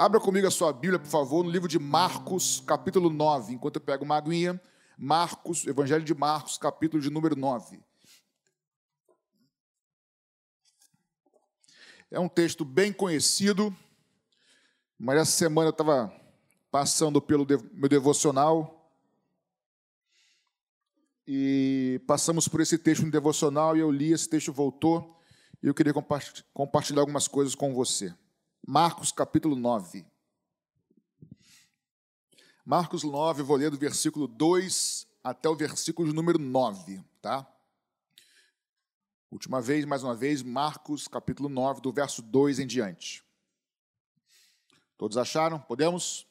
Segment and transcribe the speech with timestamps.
[0.00, 3.54] Abra comigo a sua Bíblia, por favor, no livro de Marcos, capítulo 9.
[3.54, 4.62] Enquanto eu pego uma aguinha,
[4.96, 7.82] Marcos, Evangelho de Marcos, capítulo de número 9.
[12.12, 13.76] É um texto bem conhecido,
[14.96, 16.14] mas essa semana eu estava
[16.70, 18.88] passando pelo meu devocional
[21.26, 25.20] e passamos por esse texto no devocional e eu li, esse texto voltou
[25.60, 25.92] e eu queria
[26.54, 28.14] compartilhar algumas coisas com você.
[28.70, 30.04] Marcos capítulo 9.
[32.66, 37.50] Marcos 9, vou ler do versículo 2 até o versículo número 9, tá?
[39.30, 43.24] Última vez, mais uma vez, Marcos capítulo 9, do verso 2 em diante.
[44.98, 45.58] Todos acharam?
[45.58, 46.26] Podemos?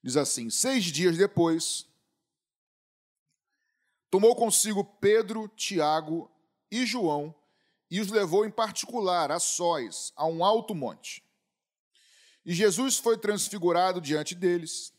[0.00, 1.88] Diz assim: Seis dias depois,
[4.08, 6.30] tomou consigo Pedro, Tiago
[6.70, 7.34] e João
[7.90, 11.24] e os levou em particular a sós, a um alto monte.
[12.46, 14.92] E Jesus foi transfigurado diante deles,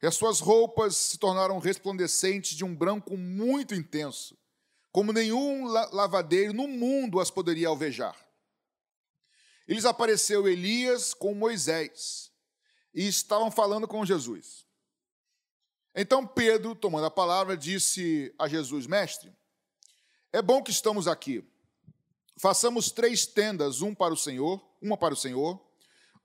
[0.00, 4.36] e as suas roupas se tornaram resplandecentes de um branco muito intenso,
[4.92, 8.16] como nenhum lavadeiro no mundo as poderia alvejar.
[9.66, 12.30] Eles apareceu Elias com Moisés,
[12.94, 14.66] e estavam falando com Jesus.
[15.94, 19.34] Então Pedro, tomando a palavra, disse a Jesus: Mestre,
[20.32, 21.44] é bom que estamos aqui
[22.40, 25.60] Façamos três tendas, um para o Senhor, uma para o Senhor,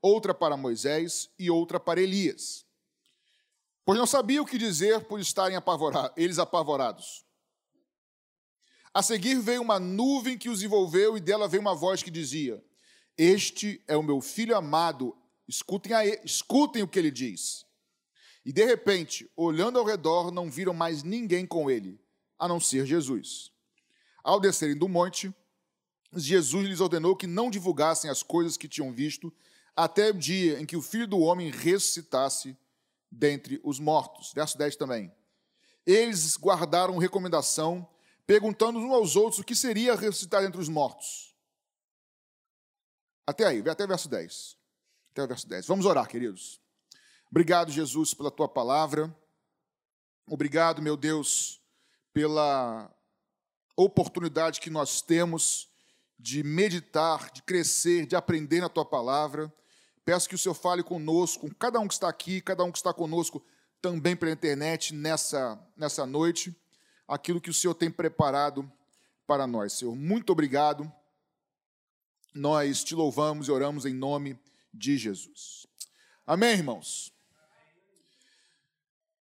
[0.00, 2.64] outra para Moisés e outra para Elias.
[3.84, 7.24] Pois não sabia o que dizer por estarem apavorados, eles apavorados.
[8.92, 12.64] A seguir veio uma nuvem que os envolveu e dela veio uma voz que dizia:
[13.18, 15.16] Este é o meu filho amado,
[15.48, 17.66] escutem, ele, escutem o que ele diz.
[18.44, 22.00] E de repente, olhando ao redor, não viram mais ninguém com ele,
[22.38, 23.50] a não ser Jesus.
[24.22, 25.34] Ao descerem do monte,
[26.16, 29.32] Jesus lhes ordenou que não divulgassem as coisas que tinham visto
[29.76, 32.56] até o dia em que o filho do homem ressuscitasse
[33.10, 34.32] dentre os mortos.
[34.32, 35.12] Verso 10 também.
[35.86, 37.88] Eles guardaram recomendação,
[38.26, 41.34] perguntando uns aos outros o que seria ressuscitar dentre os mortos.
[43.26, 44.56] Até aí, até verso 10.
[45.12, 45.66] Até o verso 10.
[45.66, 46.60] Vamos orar, queridos.
[47.30, 49.14] Obrigado, Jesus, pela tua palavra.
[50.26, 51.60] Obrigado, meu Deus,
[52.12, 52.90] pela
[53.76, 55.73] oportunidade que nós temos
[56.18, 59.52] de meditar, de crescer, de aprender na tua palavra.
[60.04, 62.78] Peço que o Senhor fale conosco, com cada um que está aqui, cada um que
[62.78, 63.44] está conosco
[63.80, 66.54] também pela internet nessa, nessa noite,
[67.06, 68.70] aquilo que o Senhor tem preparado
[69.26, 69.74] para nós.
[69.74, 70.90] Senhor, muito obrigado.
[72.34, 74.38] Nós te louvamos e oramos em nome
[74.72, 75.66] de Jesus.
[76.26, 77.12] Amém, irmãos?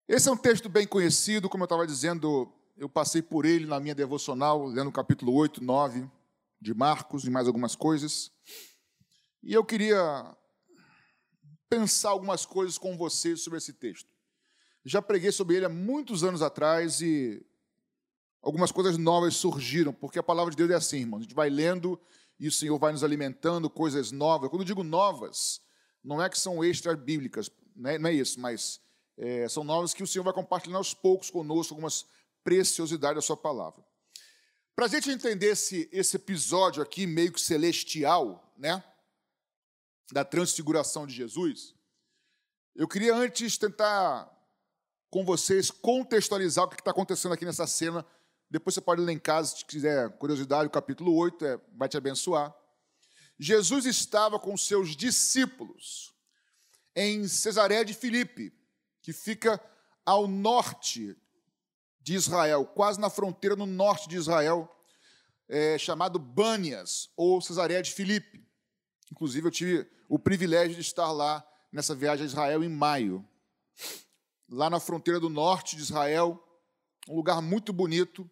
[0.07, 3.79] Esse é um texto bem conhecido, como eu estava dizendo, eu passei por ele na
[3.79, 6.09] minha devocional, lendo o capítulo 8, 9
[6.63, 8.31] de Marcos e mais algumas coisas.
[9.43, 10.35] E eu queria
[11.69, 14.09] pensar algumas coisas com você sobre esse texto.
[14.85, 17.45] Já preguei sobre ele há muitos anos atrás e
[18.41, 21.19] algumas coisas novas surgiram, porque a palavra de Deus é assim, irmão.
[21.19, 21.99] A gente vai lendo
[22.39, 24.49] e o Senhor vai nos alimentando coisas novas.
[24.49, 25.61] Quando eu digo novas,
[26.03, 27.97] não é que são extra bíblicas, né?
[27.97, 28.79] não é isso, mas
[29.17, 32.05] é, são novas que o Senhor vai compartilhando aos poucos conosco algumas
[32.43, 33.83] preciosidades da sua palavra.
[34.75, 38.83] Para a gente entender esse, esse episódio aqui, meio que celestial, né?
[40.11, 41.75] Da transfiguração de Jesus,
[42.75, 44.31] eu queria antes tentar
[45.11, 48.03] com vocês contextualizar o que está acontecendo aqui nessa cena.
[48.49, 51.97] Depois você pode ler em casa, se quiser curiosidade, o capítulo 8 é, vai te
[51.97, 52.53] abençoar.
[53.37, 56.15] Jesus estava com seus discípulos
[56.95, 58.51] em Cesareia de Filipe,
[59.03, 59.61] que fica
[60.03, 61.15] ao norte
[62.03, 64.69] de Israel, quase na fronteira no norte de Israel,
[65.47, 68.45] é, chamado Bânias, ou Cesareia de Filipe.
[69.11, 73.27] Inclusive, eu tive o privilégio de estar lá nessa viagem a Israel em maio.
[74.49, 76.43] Lá na fronteira do norte de Israel,
[77.07, 78.29] um lugar muito bonito.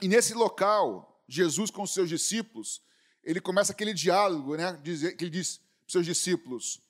[0.00, 2.82] E nesse local, Jesus com os seus discípulos,
[3.22, 4.80] ele começa aquele diálogo, né?
[4.82, 6.80] Que ele diz para os seus discípulos: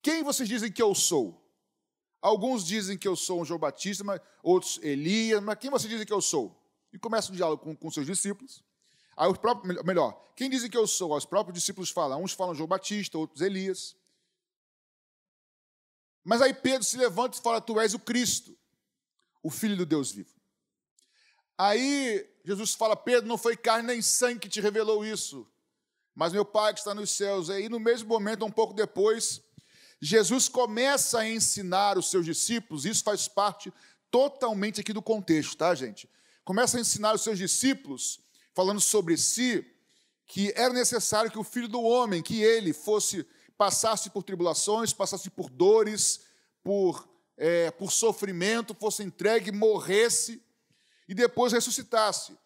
[0.00, 1.43] Quem vocês dizem que eu sou?
[2.24, 6.02] Alguns dizem que eu sou um João Batista, mas outros Elias, mas quem você diz
[6.06, 6.58] que eu sou?
[6.90, 8.64] E começa o diálogo com, com seus discípulos.
[9.14, 11.14] Aí os próprios, melhor, quem dizem que eu sou?
[11.14, 12.22] Os próprios discípulos falam.
[12.22, 13.94] Uns falam João Batista, outros Elias.
[16.24, 18.56] Mas aí Pedro se levanta e fala: Tu és o Cristo,
[19.42, 20.32] o Filho do Deus vivo.
[21.58, 25.46] Aí Jesus fala: Pedro, não foi carne nem sangue que te revelou isso,
[26.14, 27.50] mas meu Pai que está nos céus.
[27.50, 29.43] Aí no mesmo momento, um pouco depois,
[30.04, 33.72] Jesus começa a ensinar os seus discípulos, isso faz parte
[34.10, 36.06] totalmente aqui do contexto, tá, gente?
[36.44, 38.20] Começa a ensinar os seus discípulos,
[38.52, 39.66] falando sobre si,
[40.26, 45.30] que era necessário que o filho do homem, que ele fosse, passasse por tribulações, passasse
[45.30, 46.20] por dores,
[46.62, 47.08] por,
[47.38, 50.42] é, por sofrimento, fosse entregue, morresse
[51.08, 52.36] e depois ressuscitasse.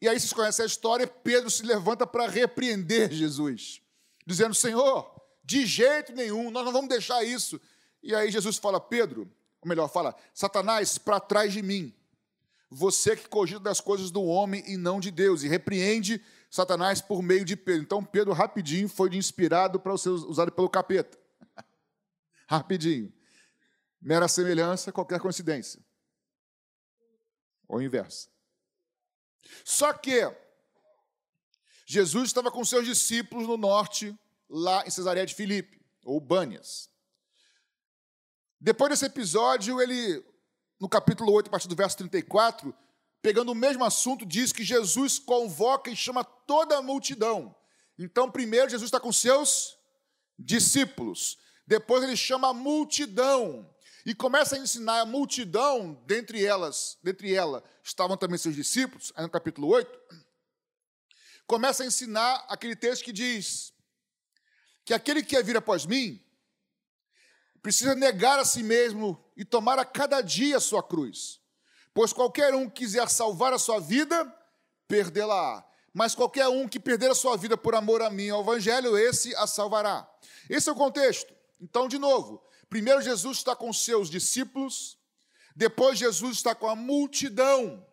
[0.00, 3.82] E aí vocês conhecem a história, Pedro se levanta para repreender Jesus,
[4.24, 5.17] dizendo: Senhor,
[5.48, 7.58] de jeito nenhum, nós não vamos deixar isso.
[8.02, 9.22] E aí Jesus fala: Pedro,
[9.62, 11.94] ou melhor, fala: Satanás, para trás de mim.
[12.70, 17.22] Você que cogita das coisas do homem e não de Deus, e repreende Satanás por
[17.22, 17.80] meio de Pedro.
[17.80, 21.18] Então, Pedro, rapidinho, foi inspirado para ser usado pelo capeta.
[22.46, 23.10] rapidinho.
[23.98, 25.80] Mera semelhança, qualquer coincidência.
[27.66, 28.28] Ou inverso.
[29.64, 30.30] Só que
[31.86, 34.14] Jesus estava com seus discípulos no norte,
[34.48, 36.88] lá em Cesareia de Filipe, ou Bânias.
[38.60, 40.24] Depois desse episódio, ele,
[40.80, 42.74] no capítulo 8, a partir do verso 34,
[43.22, 47.54] pegando o mesmo assunto, diz que Jesus convoca e chama toda a multidão.
[47.98, 49.76] Então, primeiro, Jesus está com seus
[50.38, 51.38] discípulos.
[51.66, 53.68] Depois, ele chama a multidão
[54.04, 59.22] e começa a ensinar a multidão, dentre elas, dentre ela, estavam também seus discípulos, aí
[59.22, 60.00] no capítulo 8,
[61.46, 63.72] começa a ensinar aquele texto que diz
[64.88, 66.18] que aquele que quer vir após mim
[67.62, 71.40] precisa negar a si mesmo e tomar a cada dia a sua cruz.
[71.92, 74.34] Pois qualquer um que quiser salvar a sua vida,
[74.86, 75.64] perdê-la-á.
[75.92, 79.34] Mas qualquer um que perder a sua vida por amor a mim, ao Evangelho, esse
[79.36, 80.08] a salvará.
[80.48, 81.34] Esse é o contexto.
[81.60, 84.98] Então, de novo, Primeiro, Jesus está com seus discípulos,
[85.56, 87.84] depois, Jesus está com a multidão.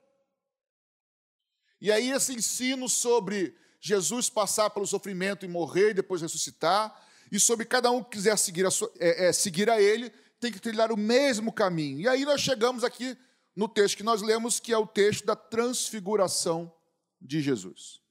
[1.80, 6.92] E aí, esse ensino sobre Jesus passar pelo sofrimento e morrer e depois ressuscitar,
[7.32, 10.10] e sobre cada um que quiser seguir a, sua, é, é, seguir a Ele,
[10.40, 12.00] tem que trilhar o mesmo caminho.
[12.00, 13.16] E aí, nós chegamos aqui
[13.56, 16.74] no texto que nós lemos, que é o texto da transfiguração
[17.22, 18.02] de Jesus.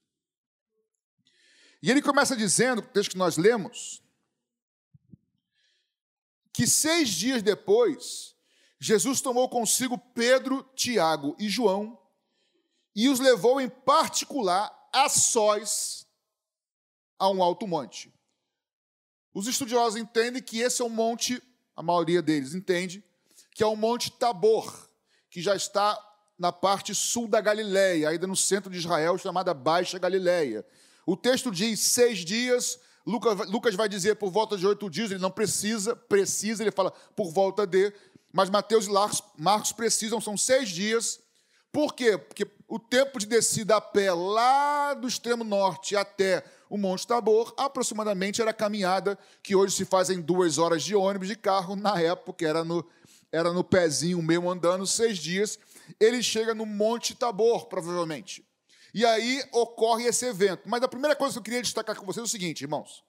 [1.83, 4.01] E ele começa dizendo, o texto que nós lemos,
[6.53, 8.33] que seis dias depois,
[8.79, 11.99] Jesus tomou consigo Pedro, Tiago e João
[12.95, 16.07] e os levou em particular a sós
[17.19, 18.13] a um alto monte.
[19.33, 21.43] Os estudiosos entendem que esse é um monte,
[21.75, 23.03] a maioria deles entende,
[23.51, 24.89] que é o monte Tabor,
[25.29, 26.01] que já está
[26.39, 30.65] na parte sul da Galileia, ainda no centro de Israel, chamada Baixa Galileia.
[31.05, 35.19] O texto diz seis dias, Lucas, Lucas vai dizer por volta de oito dias, ele
[35.19, 37.93] não precisa, precisa, ele fala por volta de,
[38.31, 41.19] mas Mateus e Marcos, Marcos precisam, são seis dias.
[41.71, 42.17] Por quê?
[42.17, 47.53] Porque o tempo de descida a pé lá do extremo norte até o Monte Tabor,
[47.57, 51.75] aproximadamente era a caminhada que hoje se faz em duas horas de ônibus de carro,
[51.75, 52.83] na época era no,
[53.31, 55.59] era no pezinho mesmo andando, seis dias.
[55.99, 58.43] Ele chega no Monte Tabor, provavelmente.
[58.93, 60.63] E aí ocorre esse evento.
[60.65, 63.03] Mas a primeira coisa que eu queria destacar com vocês é o seguinte, irmãos: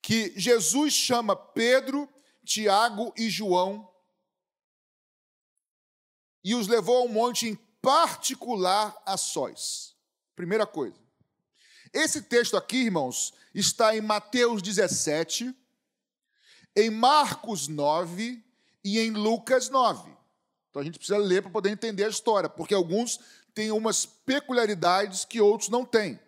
[0.00, 2.08] que Jesus chama Pedro,
[2.44, 3.86] Tiago e João
[6.42, 9.94] e os levou a um monte particular a sós.
[10.34, 10.96] Primeira coisa.
[11.92, 15.54] Esse texto aqui, irmãos, está em Mateus 17,
[16.76, 18.42] em Marcos 9
[18.84, 20.10] e em Lucas 9.
[20.70, 23.18] Então a gente precisa ler para poder entender a história, porque alguns
[23.54, 26.20] tem umas peculiaridades que outros não têm.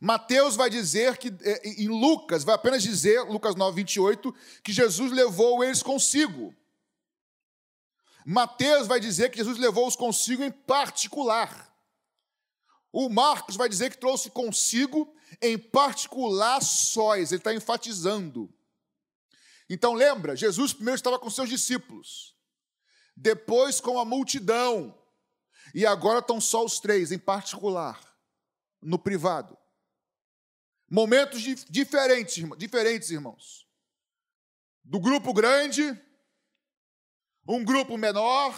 [0.00, 5.10] Mateus vai dizer que, é, em Lucas, vai apenas dizer, Lucas 9, 28, que Jesus
[5.10, 6.54] levou eles consigo.
[8.24, 11.72] Mateus vai dizer que Jesus levou-os consigo em particular.
[12.90, 18.52] O Marcos vai dizer que trouxe consigo em particular sóis, ele está enfatizando.
[19.68, 22.36] Então lembra, Jesus primeiro estava com seus discípulos,
[23.16, 24.96] depois com a multidão,
[25.74, 28.00] e agora estão só os três, em particular,
[28.80, 29.56] no privado.
[30.88, 33.66] Momentos diferentes, diferentes, irmãos.
[34.84, 35.98] Do grupo grande,
[37.46, 38.54] um grupo menor,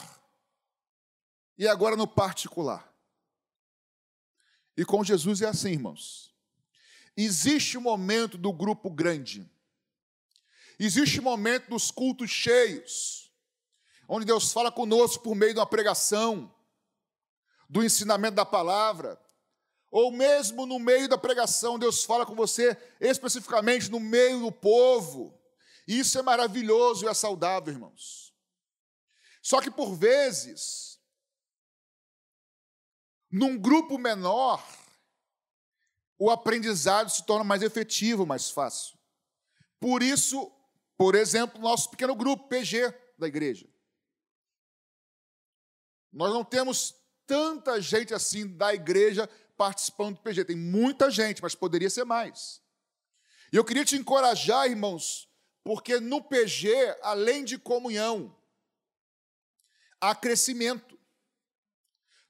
[1.58, 2.92] e agora no particular.
[4.76, 6.34] E com Jesus é assim, irmãos.
[7.16, 9.50] Existe o momento do grupo grande.
[10.78, 13.32] Existe o momento dos cultos cheios,
[14.06, 16.54] onde Deus fala conosco por meio de uma pregação,
[17.68, 19.18] do ensinamento da palavra,
[19.90, 25.40] ou mesmo no meio da pregação, Deus fala com você especificamente no meio do povo.
[25.88, 28.25] Isso é maravilhoso e é saudável, irmãos.
[29.46, 31.00] Só que por vezes,
[33.30, 34.60] num grupo menor,
[36.18, 38.98] o aprendizado se torna mais efetivo, mais fácil.
[39.78, 40.50] Por isso,
[40.96, 43.72] por exemplo, nosso pequeno grupo PG da igreja.
[46.12, 50.44] Nós não temos tanta gente assim da igreja participando do PG.
[50.46, 52.60] Tem muita gente, mas poderia ser mais.
[53.52, 55.30] E eu queria te encorajar, irmãos,
[55.62, 58.36] porque no PG, além de comunhão,
[60.00, 60.98] há crescimento.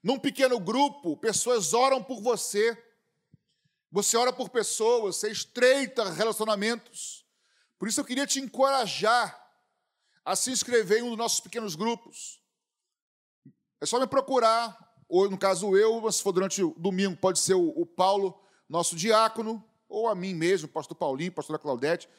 [0.01, 2.81] Num pequeno grupo, pessoas oram por você.
[3.91, 7.25] Você ora por pessoas, você estreita relacionamentos.
[7.79, 9.45] Por isso eu queria te encorajar
[10.25, 12.41] a se inscrever em um dos nossos pequenos grupos.
[13.79, 17.39] É só me procurar, ou no caso eu, mas se for durante o domingo, pode
[17.39, 22.09] ser o, Paulo, nosso diácono, ou a mim mesmo, pastor Paulinho, pastora Claudete.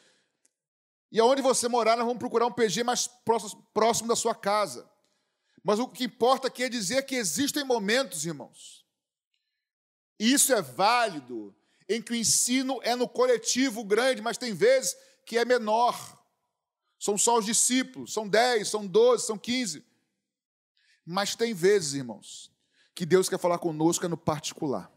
[1.11, 3.07] E aonde você morar, nós vamos procurar um PG mais
[3.73, 4.89] próximo da sua casa.
[5.63, 8.85] Mas o que importa aqui é dizer que existem momentos, irmãos,
[10.19, 11.55] e isso é válido,
[11.87, 16.17] em que o ensino é no coletivo grande, mas tem vezes que é menor.
[16.99, 19.83] São só os discípulos, são 10, são 12, são 15.
[21.05, 22.51] Mas tem vezes, irmãos,
[22.93, 24.91] que Deus quer falar conosco é no particular.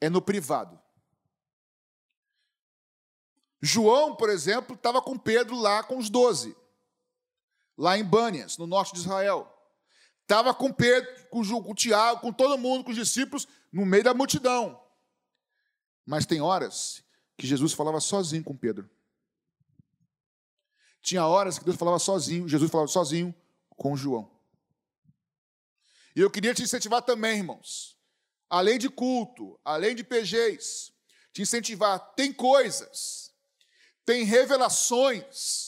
[0.00, 0.80] É no privado.
[3.60, 6.54] João, por exemplo, estava com Pedro lá com os doze,
[7.76, 9.48] lá em Bânias, no norte de Israel.
[10.22, 14.14] Estava com Pedro, com, com Tiago, com todo mundo, com os discípulos, no meio da
[14.14, 14.80] multidão.
[16.06, 17.02] Mas tem horas
[17.36, 18.88] que Jesus falava sozinho com Pedro.
[21.00, 23.34] Tinha horas que Deus falava sozinho, Jesus falava sozinho
[23.76, 24.30] com João.
[26.14, 27.98] E eu queria te incentivar também, irmãos.
[28.48, 30.92] Além de culto, além de PGs,
[31.32, 31.98] te incentivar.
[32.14, 33.32] Tem coisas,
[34.04, 35.61] tem revelações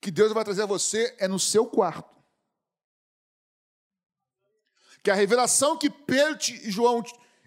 [0.00, 2.08] que Deus vai trazer a você é no seu quarto.
[5.02, 7.02] Que a revelação que Pedro e João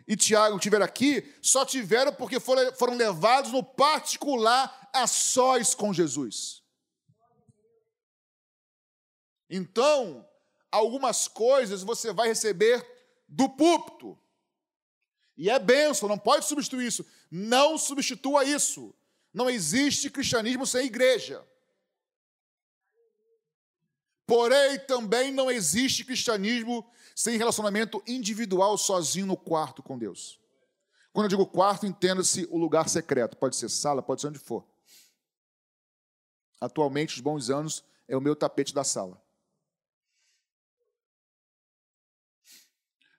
[0.07, 6.63] e Tiago tiveram aqui só tiveram porque foram levados no particular a sós com Jesus.
[9.49, 10.27] Então,
[10.71, 12.85] algumas coisas você vai receber
[13.27, 14.17] do púlpito.
[15.35, 17.05] E é benção, não pode substituir isso.
[17.29, 18.95] Não substitua isso.
[19.33, 21.43] Não existe cristianismo sem igreja.
[24.25, 30.39] Porém, também não existe cristianismo sem relacionamento individual, sozinho no quarto com Deus.
[31.11, 33.37] Quando eu digo quarto, entenda-se o lugar secreto.
[33.37, 34.65] Pode ser sala, pode ser onde for.
[36.59, 39.21] Atualmente, os bons anos, é o meu tapete da sala.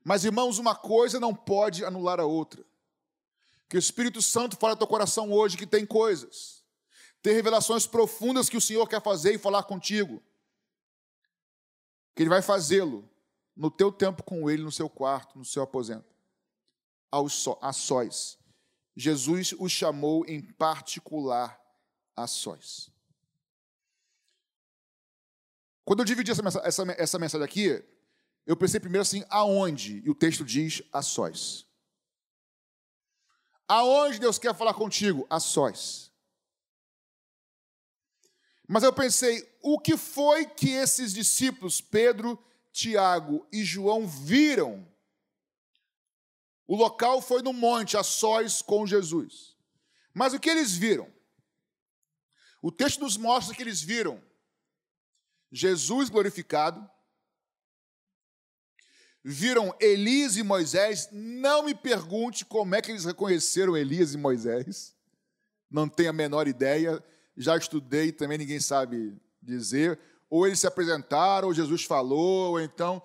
[0.02, 2.64] Mas, irmãos, uma coisa não pode anular a outra.
[3.68, 6.62] Que o Espírito Santo fala no teu coração hoje que tem coisas,
[7.22, 10.22] tem revelações profundas que o Senhor quer fazer e falar contigo.
[12.14, 13.08] Que Ele vai fazê-lo
[13.56, 16.14] no teu tempo com Ele, no seu quarto, no seu aposento,
[17.10, 18.38] aos a sós.
[18.96, 21.60] Jesus o chamou em particular
[22.16, 22.90] a sós.
[25.84, 27.84] Quando eu dividi essa, essa, essa mensagem aqui,
[28.46, 30.02] eu pensei primeiro assim, aonde?
[30.04, 31.66] E o texto diz a sós.
[33.66, 35.26] Aonde Deus quer falar contigo?
[35.28, 36.12] A sós.
[38.66, 42.42] Mas eu pensei, o que foi que esses discípulos, Pedro,
[42.72, 44.86] Tiago e João, viram?
[46.66, 49.54] O local foi no monte, a sós com Jesus.
[50.14, 51.12] Mas o que eles viram?
[52.62, 54.22] O texto nos mostra que eles viram
[55.52, 56.90] Jesus glorificado,
[59.22, 61.08] viram Elias e Moisés.
[61.12, 64.96] Não me pergunte como é que eles reconheceram Elias e Moisés.
[65.70, 67.04] Não tenho a menor ideia.
[67.36, 69.98] Já estudei, também ninguém sabe dizer.
[70.30, 73.02] Ou eles se apresentaram, ou Jesus falou, ou então.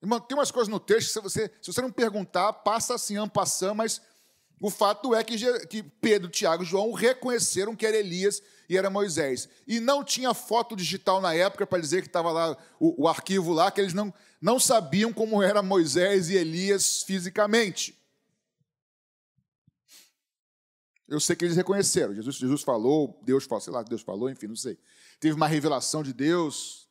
[0.00, 4.00] Tem umas coisas no texto, se você, se você não perguntar, passa assim, ampassando, mas
[4.60, 8.90] o fato é que, que Pedro, Tiago e João reconheceram que era Elias e era
[8.90, 9.48] Moisés.
[9.66, 13.52] E não tinha foto digital na época para dizer que estava lá o, o, arquivo
[13.52, 17.97] lá, que eles não, não sabiam como era Moisés e Elias fisicamente.
[21.08, 22.14] Eu sei que eles reconheceram.
[22.14, 24.78] Jesus, Jesus falou, Deus falou, sei lá, Deus falou, enfim, não sei.
[25.18, 26.88] Teve uma revelação de Deus.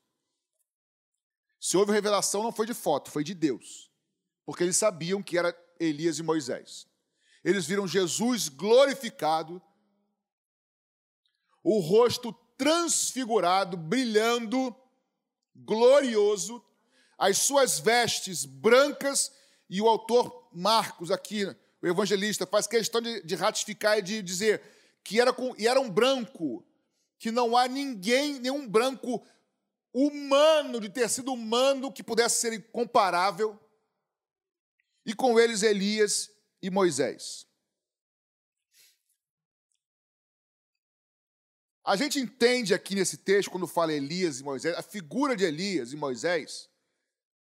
[1.60, 3.92] Se houve revelação, não foi de foto, foi de Deus.
[4.46, 6.88] Porque eles sabiam que era Elias e Moisés
[7.48, 9.62] eles viram Jesus glorificado,
[11.64, 14.76] o rosto transfigurado, brilhando,
[15.56, 16.62] glorioso,
[17.18, 19.32] as suas vestes brancas,
[19.70, 21.46] e o autor Marcos, aqui,
[21.82, 24.62] o evangelista, faz questão de, de ratificar e de dizer
[25.04, 26.66] que era, com, e era um branco,
[27.20, 29.26] que não há ninguém, nenhum branco
[29.94, 33.60] humano, de ter sido humano, que pudesse ser comparável,
[35.06, 36.30] e com eles Elias
[36.62, 37.48] e Moisés.
[41.86, 45.94] A gente entende aqui nesse texto, quando fala Elias e Moisés, a figura de Elias
[45.94, 46.70] e Moisés,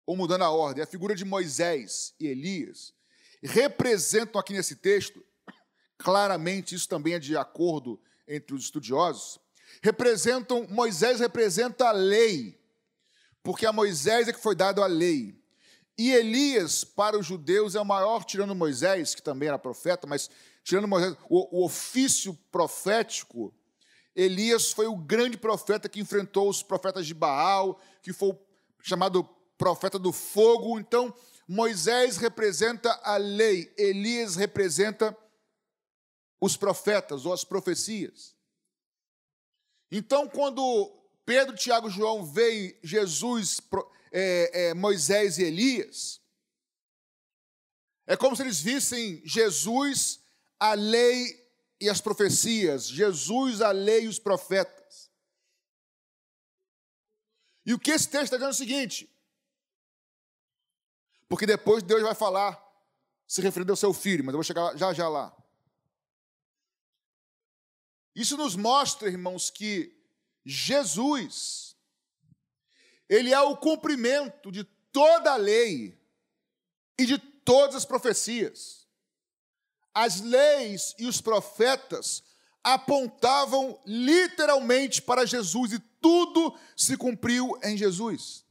[0.05, 2.93] ou mudando a ordem, a figura de Moisés e Elias
[3.47, 5.25] representam aqui nesse texto,
[5.99, 9.39] claramente isso também é de acordo entre os estudiosos,
[9.83, 12.59] representam, Moisés representa a lei,
[13.43, 15.39] porque a Moisés é que foi dado a lei.
[15.97, 20.31] E Elias, para os judeus, é o maior, tirando Moisés, que também era profeta, mas
[20.65, 23.55] tirando Moisés, o, o ofício profético,
[24.17, 28.37] Elias foi o grande profeta que enfrentou os profetas de Baal, que foi
[28.81, 30.79] chamado profeta do fogo.
[30.79, 31.13] Então,
[31.47, 35.17] Moisés representa a lei, Elias representa
[36.41, 38.35] os profetas ou as profecias.
[39.91, 40.91] Então, quando
[41.25, 43.61] Pedro, Tiago e João veem Jesus
[44.11, 46.21] é, é, Moisés e Elias,
[48.07, 50.21] é como se eles vissem Jesus,
[50.59, 51.43] a lei
[51.81, 55.11] e as profecias, Jesus, a lei e os profetas.
[57.67, 59.14] E o que esse texto está dizendo é o seguinte:
[61.29, 62.63] porque depois Deus vai falar,
[63.27, 65.35] se referindo ao seu filho, mas eu vou chegar já já lá.
[68.15, 69.93] Isso nos mostra, irmãos, que
[70.45, 71.75] Jesus
[73.09, 75.99] ele é o cumprimento de toda a lei
[76.99, 78.87] e de todas as profecias.
[79.93, 82.23] As leis e os profetas
[82.63, 88.45] apontavam literalmente para Jesus e tudo se cumpriu em Jesus.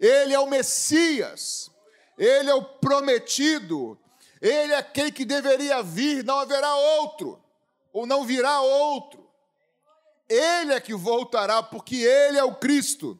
[0.00, 1.70] Ele é o Messias,
[2.18, 3.98] ele é o prometido,
[4.40, 7.42] ele é aquele que deveria vir, não haverá outro,
[7.92, 9.28] ou não virá outro.
[10.28, 13.18] Ele é que voltará, porque ele é o Cristo.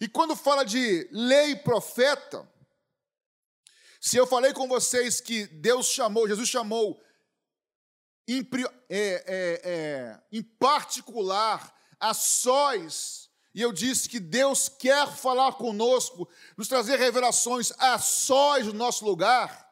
[0.00, 2.48] E quando fala de lei e profeta,
[4.00, 7.02] se eu falei com vocês que Deus chamou, Jesus chamou,
[8.28, 8.46] em,
[8.88, 16.28] é, é, é, em particular, a sós, e eu disse que Deus quer falar conosco,
[16.56, 19.70] nos trazer revelações a sós no nosso lugar.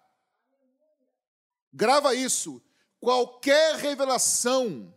[1.72, 2.62] Grava isso.
[3.00, 4.94] Qualquer revelação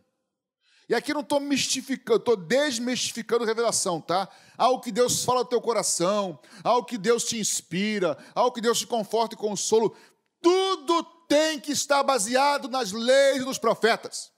[0.88, 4.28] e aqui não estou mistificando, estou desmistificando revelação, tá?
[4.56, 8.78] Algo que Deus fala no teu coração, algo que Deus te inspira, algo que Deus
[8.78, 9.96] te conforta e consolo.
[10.40, 14.30] Tudo tem que estar baseado nas leis nos profetas.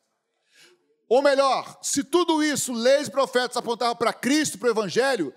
[1.09, 5.35] Ou melhor, se tudo isso, leis e profetas, apontavam para Cristo, para o Evangelho,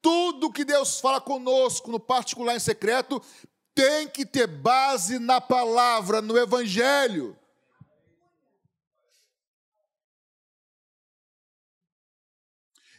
[0.00, 3.20] tudo que Deus fala conosco, no particular em secreto,
[3.74, 7.36] tem que ter base na palavra, no Evangelho.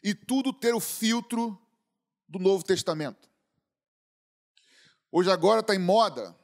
[0.03, 1.59] e tudo ter o filtro
[2.27, 3.29] do Novo Testamento.
[5.11, 6.37] Hoje agora está em moda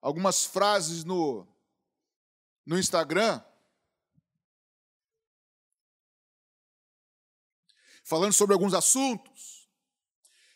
[0.00, 1.46] algumas frases no,
[2.64, 3.42] no Instagram
[8.04, 9.68] falando sobre alguns assuntos,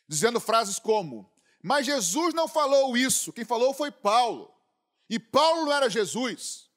[0.07, 1.33] dizendo frases como:
[1.63, 4.55] Mas Jesus não falou isso, quem falou foi Paulo.
[5.11, 6.71] E Paulo não era Jesus.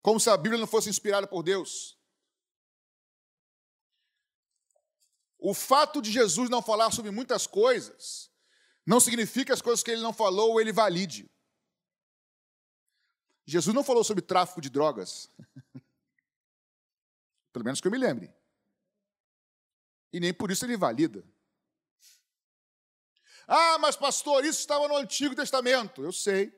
[0.00, 1.98] Como se a Bíblia não fosse inspirada por Deus.
[5.38, 8.30] O fato de Jesus não falar sobre muitas coisas
[8.86, 11.28] não significa que as coisas que ele não falou ele valide.
[13.44, 15.28] Jesus não falou sobre tráfico de drogas.
[17.52, 18.32] Pelo menos que eu me lembre.
[20.12, 21.24] E nem por isso ele valida.
[23.46, 26.02] Ah, mas pastor, isso estava no Antigo Testamento.
[26.02, 26.52] Eu sei.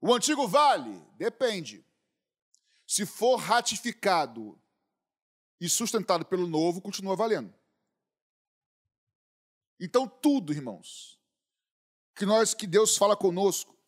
[0.00, 0.98] O antigo vale?
[1.16, 1.84] Depende.
[2.86, 4.60] Se for ratificado
[5.60, 7.54] e sustentado pelo novo continua valendo.
[9.78, 11.20] Então tudo, irmãos,
[12.14, 13.78] que nós que Deus fala conosco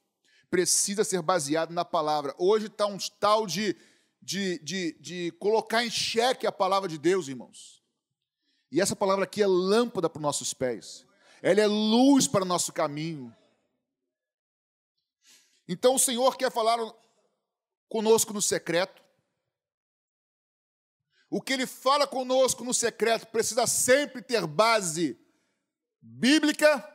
[0.50, 2.34] precisa ser baseado na palavra.
[2.38, 3.74] Hoje está um tal de,
[4.22, 7.82] de, de, de colocar em xeque a palavra de Deus, irmãos.
[8.70, 11.04] E essa palavra aqui é lâmpada para os nossos pés.
[11.42, 13.34] Ela é luz para o nosso caminho.
[15.66, 16.78] Então o Senhor quer falar
[17.88, 19.02] conosco no secreto.
[21.28, 25.18] O que ele fala conosco no secreto precisa sempre ter base
[26.00, 26.88] bíblica.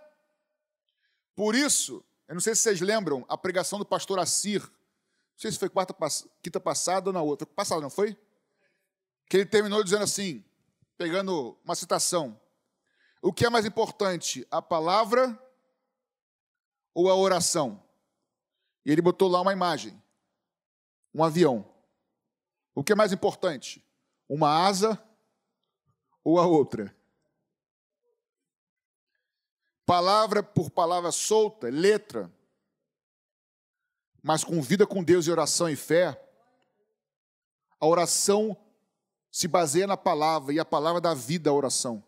[1.36, 4.62] Por isso, eu não sei se vocês lembram a pregação do pastor Assir.
[5.38, 5.96] Não sei se foi quarta,
[6.42, 7.46] quinta passada ou na outra.
[7.46, 8.18] Passada, não foi?
[9.30, 10.44] Que ele terminou dizendo assim,
[10.98, 12.42] pegando uma citação:
[13.22, 15.40] O que é mais importante, a palavra
[16.92, 17.84] ou a oração?
[18.84, 20.02] E ele botou lá uma imagem,
[21.14, 21.72] um avião.
[22.74, 23.86] O que é mais importante,
[24.28, 25.00] uma asa
[26.24, 26.96] ou a outra.
[29.86, 32.32] Palavra por palavra solta, letra,
[34.28, 36.22] mas com vida com Deus e oração e fé,
[37.80, 38.58] a oração
[39.32, 42.04] se baseia na palavra e a palavra dá vida à oração.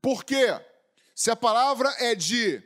[0.00, 0.46] Por quê?
[1.14, 2.62] Se a palavra é de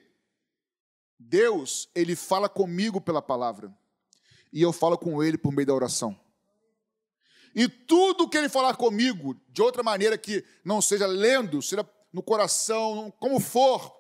[1.19, 3.77] Deus, ele fala comigo pela palavra.
[4.53, 6.17] E eu falo com ele por meio da oração.
[7.53, 12.23] E tudo que ele falar comigo, de outra maneira que não seja lendo, seja no
[12.23, 14.00] coração, como for,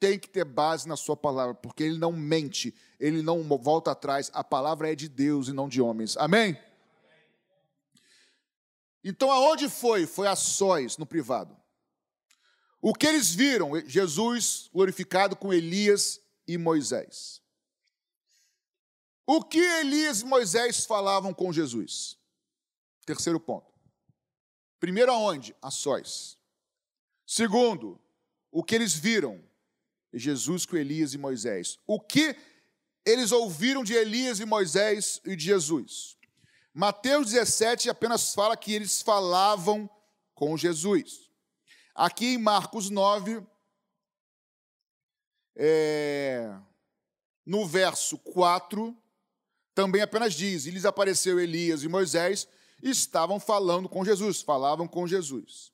[0.00, 4.30] tem que ter base na sua palavra, porque ele não mente, ele não volta atrás,
[4.32, 6.16] a palavra é de Deus e não de homens.
[6.16, 6.58] Amém?
[9.02, 10.06] Então, aonde foi?
[10.06, 11.56] Foi a sós, no privado.
[12.80, 13.72] O que eles viram?
[13.86, 17.42] Jesus glorificado com Elias e Moisés.
[19.26, 22.16] O que Elias e Moisés falavam com Jesus?
[23.04, 23.72] Terceiro ponto.
[24.78, 25.54] Primeiro, aonde?
[25.60, 26.38] A sós.
[27.26, 28.00] Segundo,
[28.50, 29.42] o que eles viram?
[30.12, 31.78] Jesus com Elias e Moisés.
[31.86, 32.36] O que
[33.04, 36.16] eles ouviram de Elias e Moisés e de Jesus?
[36.72, 39.88] Mateus 17 apenas fala que eles falavam
[40.34, 41.28] com Jesus.
[41.94, 43.42] Aqui em Marcos 9,
[45.56, 46.56] é,
[47.44, 48.96] no verso 4,
[49.74, 52.46] também apenas diz: e lhes apareceu Elias e Moisés,
[52.80, 55.72] e estavam falando com Jesus, falavam com Jesus.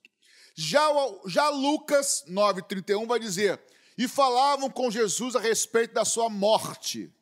[0.54, 0.88] Já,
[1.26, 3.60] já Lucas 9,31 vai dizer:
[3.96, 7.12] e falavam com Jesus a respeito da sua morte,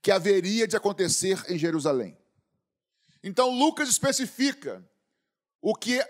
[0.00, 2.18] que haveria de acontecer em Jerusalém.
[3.22, 4.84] Então Lucas especifica
[5.60, 6.04] o que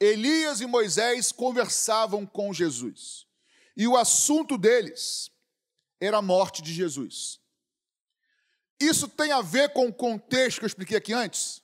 [0.00, 3.26] Elias e Moisés conversavam com Jesus.
[3.76, 5.30] E o assunto deles
[6.00, 7.40] era a morte de Jesus.
[8.80, 11.62] Isso tem a ver com o contexto que eu expliquei aqui antes?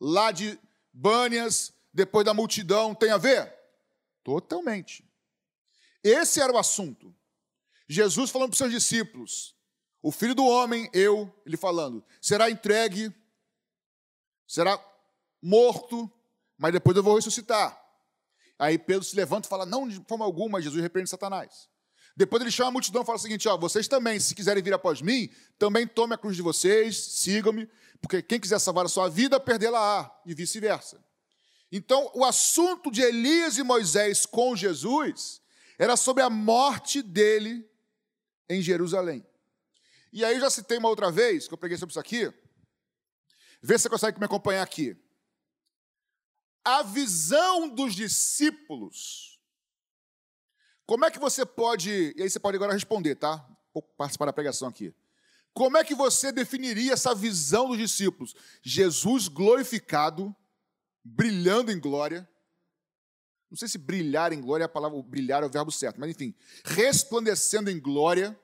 [0.00, 0.58] Lá de
[0.92, 3.54] Bânias, depois da multidão, tem a ver?
[4.24, 5.08] Totalmente.
[6.02, 7.14] Esse era o assunto.
[7.88, 9.54] Jesus falando para os seus discípulos:
[10.02, 13.12] o filho do homem, eu, ele falando, será entregue,
[14.46, 14.82] será
[15.42, 16.10] morto,
[16.56, 17.78] mas depois eu vou ressuscitar.
[18.58, 21.68] Aí Pedro se levanta e fala: Não, de forma alguma, Jesus repreende Satanás.
[22.16, 24.74] Depois ele chama a multidão e fala o seguinte: ó, vocês também, se quiserem vir
[24.74, 27.68] após mim, também tome a cruz de vocês, sigam-me,
[28.00, 31.02] porque quem quiser salvar a sua vida, perdê-la-á, e vice-versa.
[31.72, 35.40] Então, o assunto de Elias e Moisés com Jesus
[35.80, 37.66] era sobre a morte dele
[38.50, 39.26] em Jerusalém.
[40.12, 42.30] E aí eu já citei uma outra vez, que eu preguei sobre isso aqui.
[43.62, 44.94] Vê se você consegue me acompanhar aqui.
[46.62, 49.40] A visão dos discípulos.
[50.84, 52.12] Como é que você pode.
[52.14, 53.36] E aí você pode agora responder, tá?
[53.72, 54.94] Vou participar da pregação aqui.
[55.54, 58.34] Como é que você definiria essa visão dos discípulos?
[58.62, 60.36] Jesus glorificado,
[61.02, 62.28] brilhando em glória.
[63.50, 66.10] Não sei se brilhar em glória é a palavra, brilhar é o verbo certo, mas
[66.10, 66.34] enfim,
[66.64, 68.38] resplandecendo em glória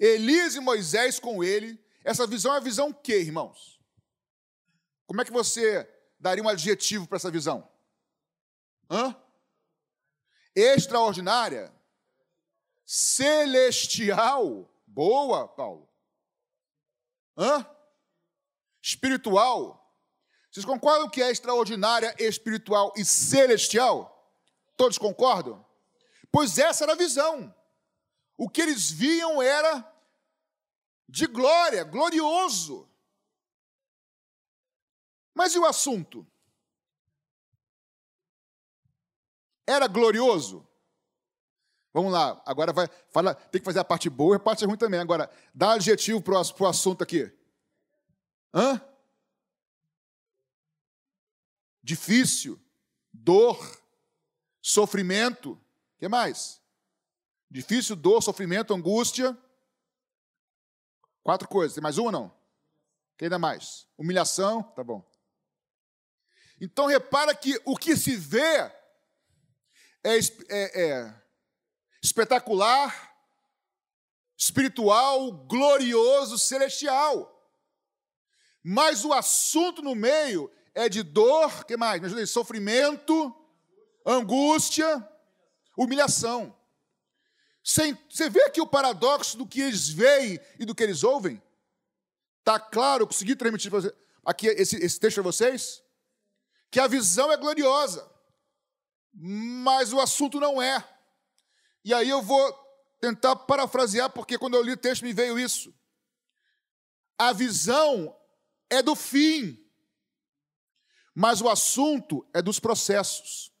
[0.00, 1.78] Elias e Moisés com ele.
[2.02, 3.78] Essa visão é a visão que, irmãos?
[5.06, 5.86] Como é que você
[6.18, 7.68] daria um adjetivo para essa visão?
[8.90, 9.14] Hã?
[10.54, 11.70] Extraordinária?
[12.86, 14.72] Celestial?
[14.86, 15.86] Boa, Paulo.
[17.36, 17.66] Hã?
[18.80, 19.76] Espiritual?
[20.50, 24.19] Vocês concordam que é extraordinária, espiritual e celestial?
[24.80, 25.62] Todos concordam?
[26.32, 27.54] Pois essa era a visão.
[28.34, 29.86] O que eles viam era
[31.06, 32.88] de glória, glorioso.
[35.34, 36.26] Mas e o assunto?
[39.66, 40.66] Era glorioso?
[41.92, 44.78] Vamos lá, agora vai fala, tem que fazer a parte boa e a parte ruim
[44.78, 44.98] também.
[44.98, 47.30] Agora, dá adjetivo para o assunto aqui.
[48.54, 48.80] Hã?
[51.82, 52.58] Difícil,
[53.12, 53.79] dor,
[54.70, 55.52] sofrimento.
[55.52, 56.60] O que mais?
[57.50, 59.36] Difícil, dor, sofrimento, angústia.
[61.22, 61.74] Quatro coisas.
[61.74, 62.34] Tem mais uma não?
[63.18, 63.86] Quem ainda mais?
[63.98, 65.04] Humilhação, tá bom.
[66.60, 68.56] Então repara que o que se vê
[70.02, 71.22] é, é, é
[72.02, 73.14] espetacular,
[74.36, 77.36] espiritual, glorioso, celestial.
[78.62, 82.00] Mas o assunto no meio é de dor, que mais?
[82.00, 83.34] Me ajuda aí, sofrimento,
[84.14, 85.08] angústia,
[85.76, 86.56] humilhação.
[87.62, 91.40] Você vê aqui o paradoxo do que eles veem e do que eles ouvem?
[92.38, 93.06] Está claro?
[93.06, 93.70] Consegui transmitir
[94.24, 95.82] aqui esse, esse texto para vocês?
[96.70, 98.10] Que a visão é gloriosa,
[99.12, 100.82] mas o assunto não é.
[101.84, 102.52] E aí eu vou
[103.00, 105.74] tentar parafrasear, porque quando eu li o texto me veio isso.
[107.18, 108.16] A visão
[108.68, 109.58] é do fim,
[111.14, 113.52] mas o assunto é dos processos.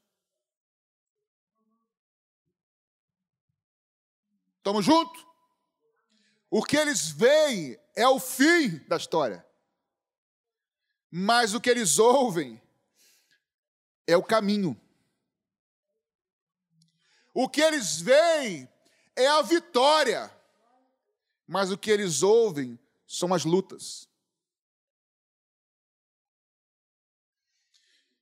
[4.60, 5.26] Estamos juntos?
[6.50, 9.44] O que eles veem é o fim da história.
[11.10, 12.62] mas o que eles ouvem
[14.06, 14.80] é o caminho.
[17.34, 18.68] O que eles veem
[19.16, 20.30] é a vitória,
[21.48, 24.08] mas o que eles ouvem são as lutas.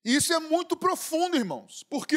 [0.02, 2.16] Isso é muito profundo, irmãos, porque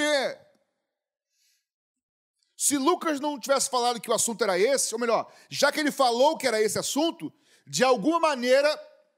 [2.62, 5.91] se Lucas não tivesse falado que o assunto era esse, ou melhor, já que ele
[5.91, 7.34] falou que era esse assunto,
[7.65, 8.69] de alguma maneira,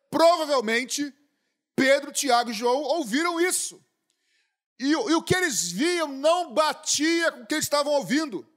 [0.10, 1.14] provavelmente,
[1.76, 3.84] Pedro, Tiago e João ouviram isso.
[4.80, 8.48] E, e o que eles viam não batia com o que eles estavam ouvindo.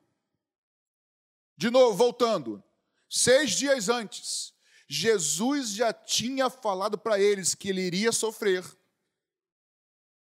[1.57, 2.63] De novo, voltando.
[3.11, 4.55] Seis dias antes,
[4.87, 8.65] Jesus já tinha falado para eles que ele iria sofrer.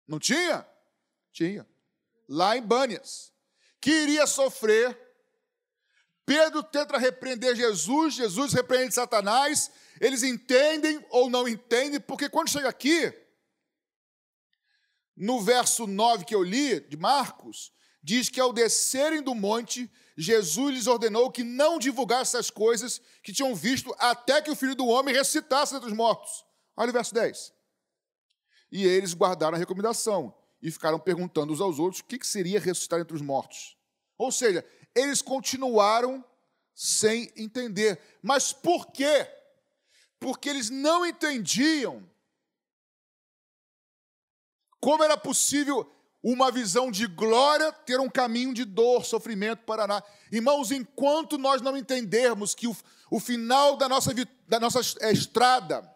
[0.04, 0.66] Não tinha?
[1.30, 1.64] Tinha.
[2.28, 3.37] Lá em Bânias.
[3.88, 4.94] Que iria sofrer.
[6.26, 9.70] Pedro tenta repreender Jesus, Jesus repreende Satanás.
[9.98, 13.10] Eles entendem ou não entendem, porque quando chega aqui,
[15.16, 17.72] no verso 9 que eu li, de Marcos,
[18.02, 23.32] diz que ao descerem do monte, Jesus lhes ordenou que não divulgassem essas coisas que
[23.32, 26.44] tinham visto até que o filho do homem ressuscitasse entre os mortos.
[26.76, 27.54] Olha o verso 10.
[28.70, 33.00] E eles guardaram a recomendação e ficaram perguntando uns aos outros o que seria ressuscitar
[33.00, 33.77] entre os mortos.
[34.18, 36.24] Ou seja, eles continuaram
[36.74, 37.98] sem entender.
[38.20, 39.26] Mas por quê?
[40.18, 42.06] Porque eles não entendiam
[44.80, 45.90] como era possível
[46.22, 50.02] uma visão de glória ter um caminho de dor, sofrimento, Paraná.
[50.30, 52.76] Irmãos, enquanto nós não entendermos que o,
[53.10, 54.12] o final da nossa,
[54.46, 55.88] da nossa estrada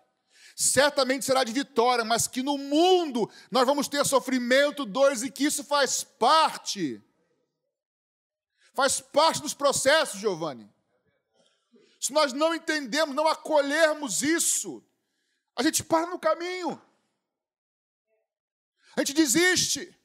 [0.54, 5.44] certamente será de vitória, mas que no mundo nós vamos ter sofrimento, dores e que
[5.44, 7.02] isso faz parte.
[8.74, 10.70] Faz parte dos processos, Giovanni.
[12.00, 14.84] Se nós não entendemos, não acolhermos isso,
[15.54, 16.80] a gente para no caminho.
[18.96, 19.96] A gente desiste.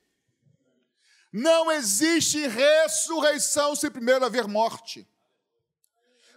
[1.32, 5.08] Não existe ressurreição sem primeiro haver morte.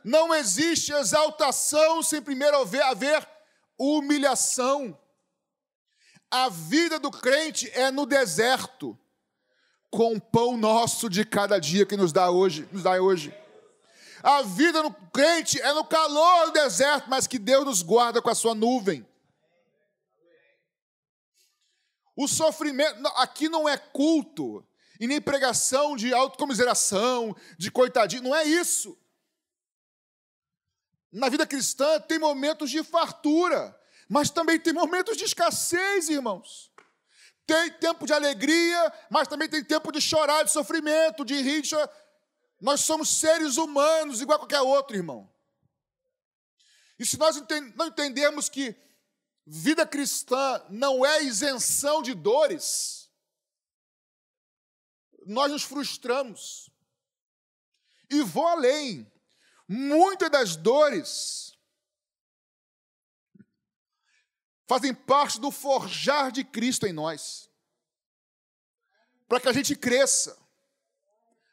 [0.05, 3.29] Não existe exaltação sem primeiro haver, haver
[3.79, 4.99] humilhação.
[6.31, 8.99] A vida do crente é no deserto,
[9.91, 13.35] com o pão nosso de cada dia que nos dá hoje, nos dá hoje.
[14.23, 18.31] A vida do crente é no calor do deserto, mas que Deus nos guarda com
[18.31, 19.07] a sua nuvem.
[22.15, 24.65] O sofrimento, aqui não é culto,
[25.01, 28.97] e nem pregação de autocomiseração, de coitadinho, não é isso.
[31.11, 33.75] Na vida cristã tem momentos de fartura,
[34.09, 36.70] mas também tem momentos de escassez, irmãos.
[37.51, 41.63] Tem tempo de alegria, mas também tem tempo de chorar, de sofrimento, de rir.
[41.63, 41.91] De chorar.
[42.61, 45.29] Nós somos seres humanos, igual a qualquer outro, irmão.
[46.99, 47.43] E se nós
[47.75, 48.77] não entendemos que
[49.53, 53.11] Vida cristã não é isenção de dores.
[55.27, 56.71] Nós nos frustramos.
[58.09, 59.11] E vou além.
[59.67, 61.50] Muitas das dores
[64.71, 67.51] fazem parte do forjar de Cristo em nós.
[69.27, 70.39] Para que a gente cresça,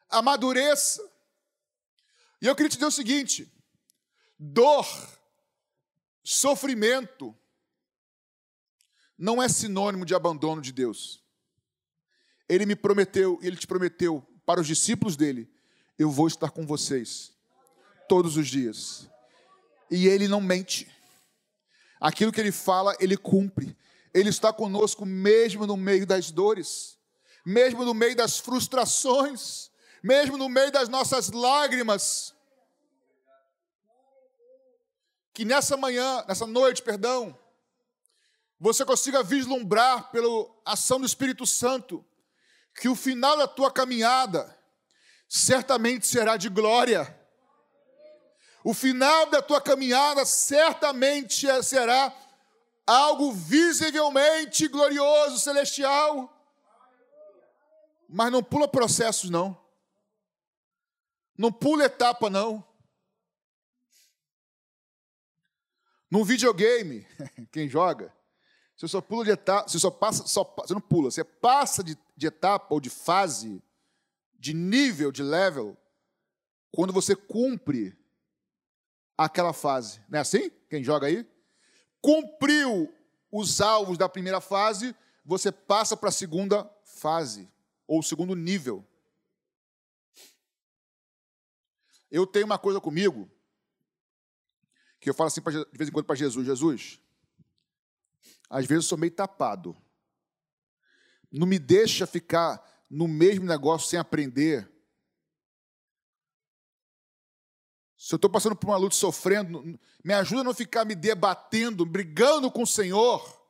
[0.08, 1.02] amadureça.
[2.40, 3.52] E eu queria te dizer o seguinte:
[4.38, 4.86] dor,
[6.24, 7.36] sofrimento,
[9.18, 11.26] não é sinônimo de abandono de Deus.
[12.48, 15.52] Ele me prometeu, ele te prometeu para os discípulos dele:
[15.98, 17.34] eu vou estar com vocês
[18.08, 19.10] todos os dias.
[19.90, 20.88] E ele não mente.
[22.00, 23.76] Aquilo que ele fala, ele cumpre.
[24.14, 26.98] Ele está conosco mesmo no meio das dores,
[27.46, 29.70] mesmo no meio das frustrações,
[30.02, 32.34] mesmo no meio das nossas lágrimas.
[35.34, 37.38] Que nessa manhã, nessa noite, perdão,
[38.60, 42.04] você consiga vislumbrar pela ação do Espírito Santo
[42.74, 44.56] que o final da tua caminhada
[45.28, 47.17] certamente será de glória.
[48.64, 52.14] O final da tua caminhada certamente será
[52.86, 56.34] algo visivelmente glorioso, celestial.
[58.08, 59.58] Mas não pula processos, não.
[61.38, 62.66] Não pula etapa, não.
[66.10, 67.06] Num videogame,
[67.52, 68.14] quem joga,
[68.76, 71.98] você só pula de etapa, você só passa, só, você não pula, você passa de,
[72.16, 73.62] de etapa ou de fase,
[74.40, 75.76] de nível, de level,
[76.72, 77.97] quando você cumpre
[79.18, 80.02] aquela fase.
[80.08, 80.50] Não é assim?
[80.70, 81.28] Quem joga aí?
[82.02, 82.94] Cumpriu
[83.32, 87.52] os alvos da primeira fase, você passa para a segunda fase,
[87.86, 88.86] ou segundo nível.
[92.10, 93.30] Eu tenho uma coisa comigo,
[95.00, 97.02] que eu falo assim de vez em quando para Jesus: Jesus,
[98.50, 99.76] às vezes eu sou meio tapado.
[101.30, 104.72] Não me deixa ficar no mesmo negócio sem aprender.
[107.98, 111.84] Se eu estou passando por uma luta sofrendo, me ajuda a não ficar me debatendo,
[111.84, 113.42] brigando com o Senhor,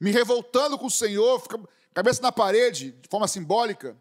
[0.00, 1.46] me revoltando com o Senhor,
[1.92, 4.00] cabeça na parede, de forma simbólica.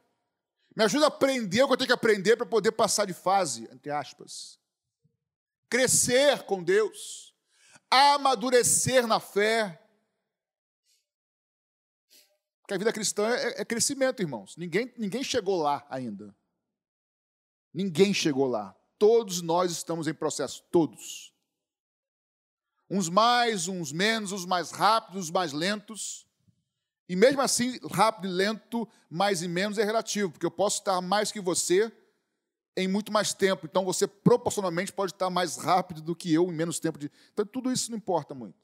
[0.73, 3.67] Me ajuda a aprender o que eu tenho que aprender para poder passar de fase,
[3.73, 4.57] entre aspas.
[5.69, 7.35] Crescer com Deus,
[7.91, 9.83] amadurecer na fé.
[12.61, 14.55] Porque a vida cristã é, é crescimento, irmãos.
[14.55, 16.33] Ninguém, ninguém chegou lá ainda.
[17.73, 18.78] Ninguém chegou lá.
[18.99, 21.33] Todos nós estamos em processo, todos.
[22.89, 26.27] Uns mais, uns menos, uns mais rápidos, uns mais lentos.
[27.07, 30.99] E mesmo assim, rápido e lento, mais e menos é relativo, porque eu posso estar
[31.01, 31.91] mais que você
[32.75, 33.65] em muito mais tempo.
[33.65, 36.99] Então você proporcionalmente pode estar mais rápido do que eu em menos tempo.
[36.99, 37.11] De...
[37.31, 38.55] Então tudo isso não importa muito.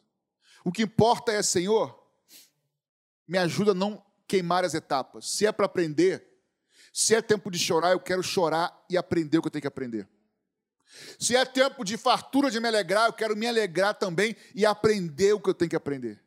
[0.64, 1.98] O que importa é, Senhor,
[3.28, 5.30] me ajuda a não queimar as etapas.
[5.30, 6.28] Se é para aprender,
[6.92, 9.68] se é tempo de chorar, eu quero chorar e aprender o que eu tenho que
[9.68, 10.08] aprender.
[11.20, 15.34] Se é tempo de fartura de me alegrar, eu quero me alegrar também e aprender
[15.34, 16.24] o que eu tenho que aprender.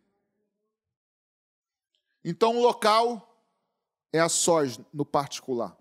[2.25, 3.43] Então, o local
[4.13, 5.77] é a sós, no particular.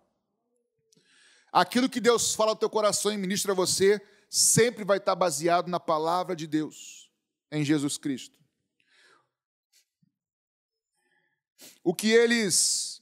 [1.51, 5.67] Aquilo que Deus fala ao teu coração e ministra a você, sempre vai estar baseado
[5.67, 7.09] na palavra de Deus,
[7.51, 8.37] em Jesus Cristo.
[11.83, 13.01] O que eles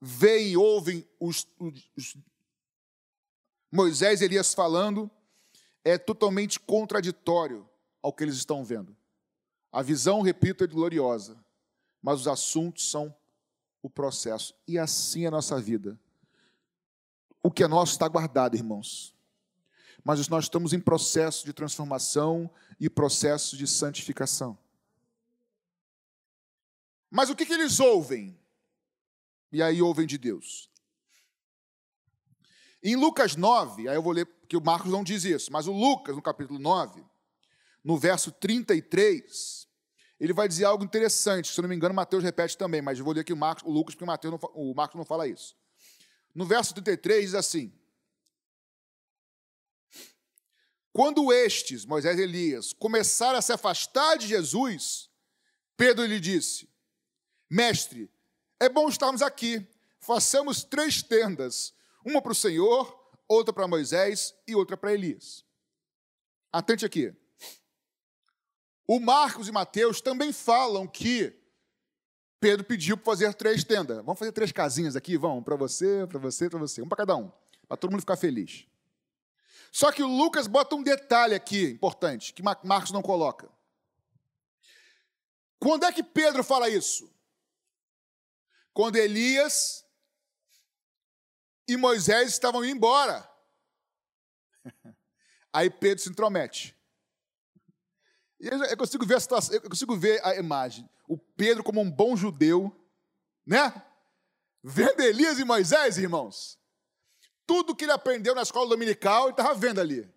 [0.00, 2.16] veem e ouvem os, os, os
[3.74, 5.10] Moisés e Elias falando
[5.84, 7.68] é totalmente contraditório
[8.00, 8.96] ao que eles estão vendo.
[9.72, 11.36] A visão, repito, é gloriosa,
[12.00, 13.12] mas os assuntos são
[13.82, 14.54] o processo.
[14.68, 15.98] E assim é a nossa vida.
[17.42, 19.12] O que é nosso está guardado, irmãos.
[20.04, 24.56] Mas nós estamos em processo de transformação e processo de santificação.
[27.10, 28.38] Mas o que, que eles ouvem?
[29.50, 30.70] E aí ouvem de Deus.
[32.86, 35.72] Em Lucas 9, aí eu vou ler, porque o Marcos não diz isso, mas o
[35.72, 37.02] Lucas, no capítulo 9,
[37.82, 39.66] no verso 33,
[40.20, 41.50] ele vai dizer algo interessante.
[41.50, 43.64] Se eu não me engano, Mateus repete também, mas eu vou ler aqui o, Marcos,
[43.64, 45.56] o Lucas, porque o, Mateus não, o Marcos não fala isso.
[46.34, 47.72] No verso 33 diz assim:
[50.92, 55.08] Quando estes, Moisés e Elias, começaram a se afastar de Jesus,
[55.74, 56.68] Pedro lhe disse:
[57.48, 58.10] Mestre,
[58.60, 59.66] é bom estarmos aqui.
[59.98, 61.73] Façamos três tendas
[62.04, 65.44] uma para o Senhor, outra para Moisés e outra para Elias.
[66.52, 67.14] Atente aqui.
[68.86, 71.32] O Marcos e Mateus também falam que
[72.38, 73.96] Pedro pediu para fazer três tendas.
[73.98, 75.16] Vamos fazer três casinhas aqui?
[75.16, 76.82] Vamos, para você, para você, para você.
[76.82, 77.32] Um para cada um,
[77.66, 78.66] para todo mundo ficar feliz.
[79.72, 83.50] Só que o Lucas bota um detalhe aqui importante, que Marcos não coloca.
[85.58, 87.10] Quando é que Pedro fala isso?
[88.72, 89.83] Quando Elias
[91.66, 93.28] e Moisés estavam indo embora.
[95.52, 96.76] Aí Pedro se intromete.
[98.40, 100.88] E eu consigo ver a situação, eu consigo ver a imagem.
[101.08, 102.74] O Pedro como um bom judeu,
[103.46, 103.72] né?
[104.62, 106.58] Vendo Elias e Moisés, irmãos.
[107.46, 110.10] Tudo que ele aprendeu na escola dominical, ele estava vendo ali.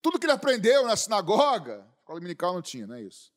[0.00, 3.34] Tudo que ele aprendeu na sinagoga, escola dominical não tinha, não é isso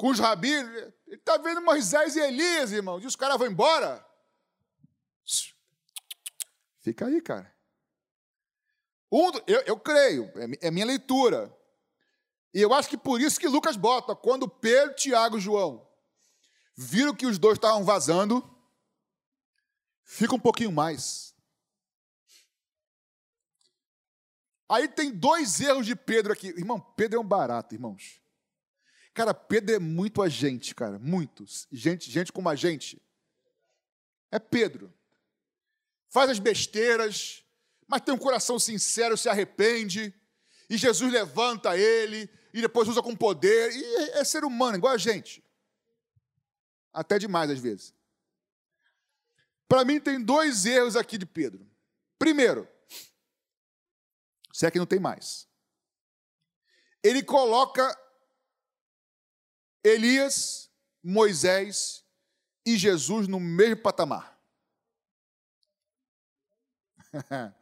[0.00, 0.90] com os rabinos.
[1.10, 3.00] Ele está vendo Moisés e Elias, irmão.
[3.00, 4.06] E os caras vão embora.
[6.78, 7.52] Fica aí, cara.
[9.10, 11.52] Um, eu, eu creio, é, é minha leitura.
[12.54, 15.84] E eu acho que por isso que Lucas bota, quando Pedro, Tiago e João
[16.76, 18.48] viram que os dois estavam vazando,
[20.04, 21.34] fica um pouquinho mais.
[24.68, 26.50] Aí tem dois erros de Pedro aqui.
[26.50, 28.20] Irmão, Pedro é um barato, irmãos.
[29.20, 31.44] Cara, Pedro é muito agente, cara, muito.
[31.70, 32.98] Gente, gente como a gente.
[34.30, 34.90] É Pedro.
[36.08, 37.44] Faz as besteiras,
[37.86, 40.14] mas tem um coração sincero, se arrepende,
[40.70, 44.94] e Jesus levanta ele, e depois usa com poder, e é, é ser humano, igual
[44.94, 45.44] a gente.
[46.90, 47.94] Até demais às vezes.
[49.68, 51.70] Para mim tem dois erros aqui de Pedro.
[52.18, 52.66] Primeiro,
[54.50, 55.46] se é que não tem mais.
[57.02, 57.99] Ele coloca
[59.82, 60.70] Elias,
[61.02, 62.04] Moisés
[62.64, 64.38] e Jesus no mesmo patamar.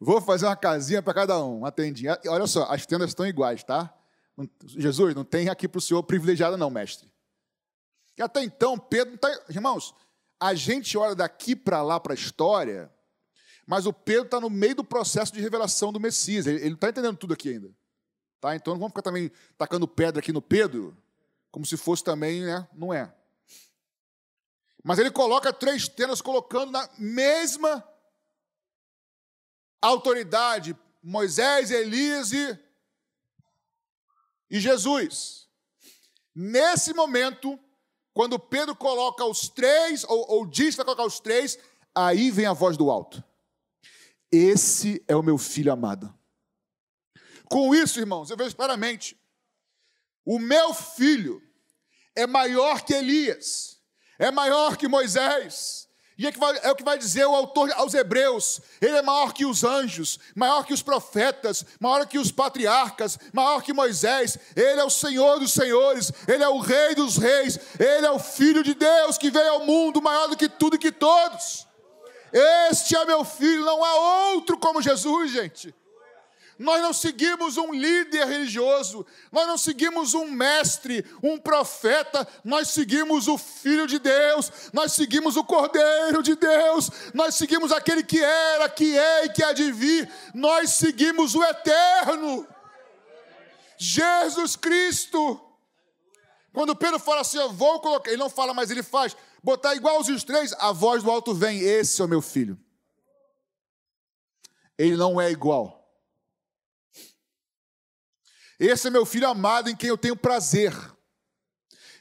[0.00, 2.18] Vou fazer uma casinha para cada um, uma tendinha.
[2.26, 3.92] Olha só, as tendas estão iguais, tá?
[4.64, 7.10] Jesus, não tem aqui para o senhor privilegiado, não, mestre.
[8.16, 9.28] E até então, Pedro está.
[9.48, 9.94] Irmãos,
[10.40, 12.92] a gente olha daqui para lá para a história,
[13.66, 16.46] Mas o Pedro está no meio do processo de revelação do Messias.
[16.46, 17.70] Ele, ele não está entendendo tudo aqui ainda.
[18.40, 18.54] Tá?
[18.54, 20.96] Então não vamos ficar também tacando pedra aqui no Pedro,
[21.50, 22.68] como se fosse também, né?
[22.72, 23.12] Não é.
[24.84, 27.86] Mas ele coloca três tendas colocando na mesma
[29.80, 32.58] autoridade Moisés, Elias e,
[34.50, 35.48] e Jesus.
[36.34, 37.58] Nesse momento,
[38.12, 41.58] quando Pedro coloca os três, ou, ou diz para colocar os três,
[41.94, 43.22] aí vem a voz do alto.
[44.30, 46.12] Esse é o meu filho amado.
[47.46, 49.17] Com isso, irmãos, eu vejo claramente:
[50.28, 51.42] o meu filho
[52.14, 53.78] é maior que Elias,
[54.18, 57.94] é maior que Moisés, e é, vai, é, o que vai dizer o autor aos
[57.94, 63.18] Hebreus: ele é maior que os anjos, maior que os profetas, maior que os patriarcas,
[63.32, 64.36] maior que Moisés.
[64.54, 68.18] Ele é o Senhor dos senhores, ele é o Rei dos reis, ele é o
[68.18, 71.66] Filho de Deus que veio ao mundo maior do que tudo e que todos.
[72.70, 75.74] Este é meu filho, não há outro como Jesus, gente.
[76.58, 83.28] Nós não seguimos um líder religioso, nós não seguimos um mestre, um profeta, nós seguimos
[83.28, 88.68] o Filho de Deus, nós seguimos o Cordeiro de Deus, nós seguimos aquele que era,
[88.68, 92.46] que é e que há de vir, nós seguimos o Eterno,
[93.76, 95.40] Jesus Cristo.
[96.52, 100.00] Quando Pedro fala assim, eu vou colocar, ele não fala, mas ele faz, botar igual
[100.00, 102.58] os três, a voz do alto vem: Esse é o meu filho.
[104.76, 105.77] Ele não é igual.
[108.58, 110.72] Esse é meu filho amado em quem eu tenho prazer.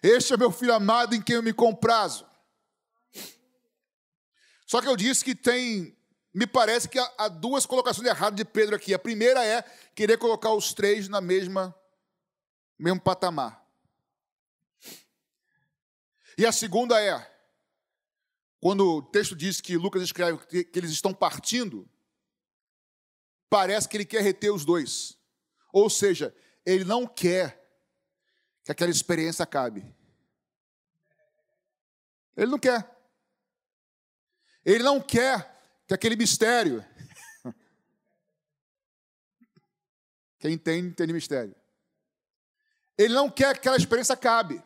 [0.02, 2.26] Este é meu filho amado em quem eu me comprazo.
[4.66, 5.98] Só que eu disse que tem,
[6.34, 8.94] me parece que há duas colocações erradas de Pedro aqui.
[8.94, 9.62] A primeira é
[9.96, 11.76] querer colocar os três na mesma
[12.78, 13.66] mesmo patamar.
[16.38, 17.36] E a segunda é,
[18.60, 21.90] quando o texto diz que Lucas escreve que eles estão partindo,
[23.50, 25.18] parece que ele quer reter os dois.
[25.74, 26.36] Ou seja,
[26.68, 27.66] ele não quer
[28.62, 29.86] que aquela experiência acabe.
[32.36, 32.94] Ele não quer.
[34.66, 35.58] Ele não quer
[35.88, 36.86] que aquele mistério.
[40.40, 41.56] Quem entende, entende mistério.
[42.98, 44.62] Ele não quer que aquela experiência acabe.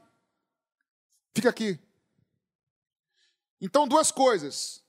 [1.35, 1.79] Fica aqui.
[3.61, 4.83] Então, duas coisas.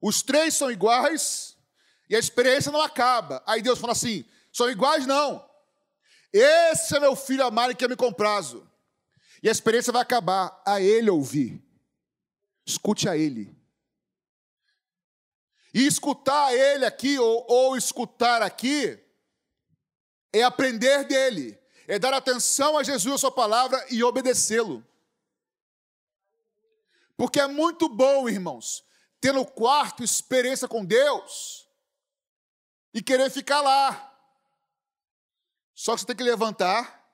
[0.00, 1.56] Os três são iguais
[2.08, 3.42] e a experiência não acaba.
[3.44, 5.08] Aí Deus fala assim: são iguais?
[5.08, 5.49] Não.
[6.32, 8.68] Esse é meu filho amado que eu me comprazo.
[9.42, 10.62] E a experiência vai acabar.
[10.66, 11.62] A ele ouvir.
[12.64, 13.56] Escute a ele.
[15.72, 18.98] E escutar ele aqui, ou, ou escutar aqui,
[20.32, 24.84] é aprender dele, é dar atenção a Jesus, a sua palavra e obedecê-lo.
[27.16, 28.84] Porque é muito bom, irmãos,
[29.20, 31.68] ter no quarto experiência com Deus
[32.94, 34.09] e querer ficar lá.
[35.80, 37.10] Só que você tem que levantar,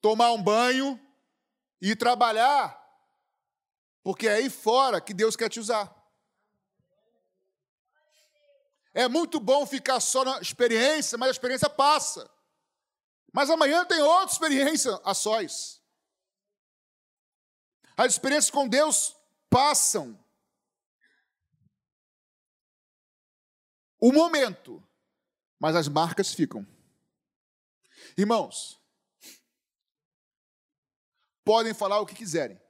[0.00, 1.00] tomar um banho
[1.80, 2.76] e trabalhar,
[4.02, 5.86] porque é aí fora que Deus quer te usar.
[8.92, 12.28] É muito bom ficar só na experiência, mas a experiência passa.
[13.32, 15.80] Mas amanhã tem outra experiência a sós.
[17.96, 19.14] As experiências com Deus
[19.48, 20.18] passam.
[24.00, 24.82] O momento,
[25.60, 26.66] mas as marcas ficam.
[28.16, 28.80] Irmãos,
[31.44, 32.60] podem falar o que quiserem.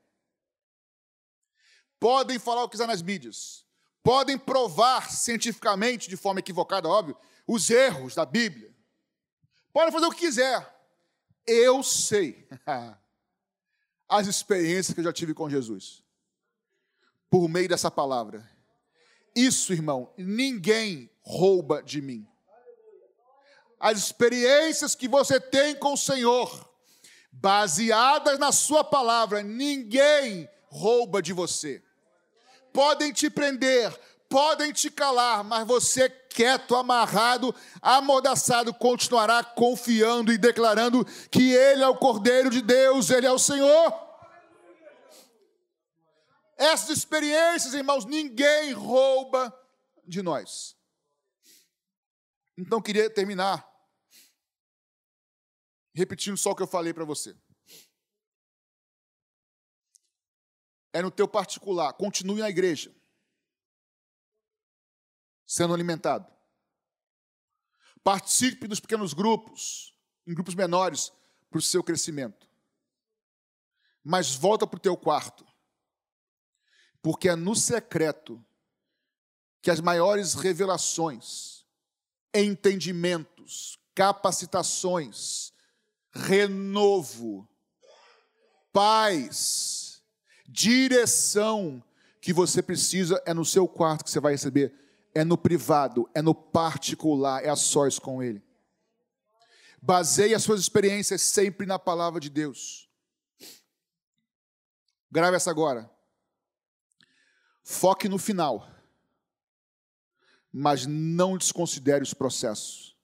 [1.99, 3.65] Podem falar o que quiser nas mídias.
[4.03, 7.17] Podem provar cientificamente, de forma equivocada, óbvio,
[7.47, 8.75] os erros da Bíblia.
[9.73, 10.75] Podem fazer o que quiser.
[11.47, 12.49] Eu sei.
[14.09, 16.03] as experiências que eu já tive com Jesus,
[17.29, 18.49] por meio dessa palavra.
[19.35, 22.27] Isso, irmão, ninguém rouba de mim.
[23.79, 26.69] As experiências que você tem com o Senhor,
[27.31, 31.83] baseadas na Sua palavra, ninguém rouba de você.
[32.73, 33.93] Podem te prender,
[34.29, 41.89] podem te calar, mas você quieto, amarrado, amordaçado, continuará confiando e declarando que Ele é
[41.89, 44.07] o Cordeiro de Deus, Ele é o Senhor.
[46.59, 49.55] Essas experiências, irmãos, ninguém rouba
[50.07, 50.76] de nós.
[52.57, 53.67] Então, queria terminar
[55.95, 57.35] repetindo só o que eu falei para você.
[60.93, 62.95] É no teu particular, continue na igreja
[65.47, 66.31] sendo alimentado.
[68.03, 69.97] Participe dos pequenos grupos,
[70.27, 71.13] em grupos menores,
[71.49, 72.49] para o seu crescimento.
[74.03, 75.47] Mas volta para o teu quarto.
[77.01, 78.45] Porque é no secreto
[79.63, 81.56] que as maiores revelações,
[82.43, 85.53] entendimentos, capacitações,
[86.13, 87.49] renovo,
[88.73, 90.03] paz,
[90.47, 91.83] direção
[92.21, 94.75] que você precisa é no seu quarto que você vai receber,
[95.15, 98.43] é no privado, é no particular, é a sós com Ele.
[99.81, 102.91] Baseie as suas experiências sempre na palavra de Deus.
[105.11, 105.91] Grave essa agora.
[107.63, 108.69] Foque no final,
[110.59, 112.97] mas não desconsidere os processos.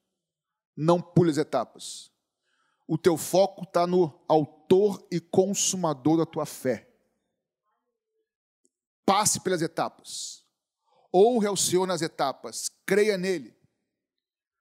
[0.74, 2.10] Não pule as etapas.
[2.88, 6.88] O teu foco está no autor e consumador da tua fé.
[9.04, 10.46] Passe pelas etapas.
[11.14, 12.70] Honre ao Senhor nas etapas.
[12.86, 13.54] Creia nele.